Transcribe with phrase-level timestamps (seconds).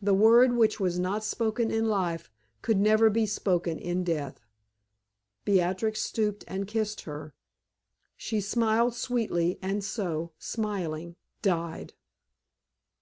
[0.00, 2.30] The word which was not spoken in life
[2.62, 4.40] could never be spoken in death.
[5.44, 7.34] Beatrix stooped and kissed her.
[8.16, 11.92] She smiled sweetly and so, smiling, died.